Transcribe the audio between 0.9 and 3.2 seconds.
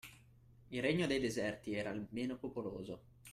dei deserti era il meno popoloso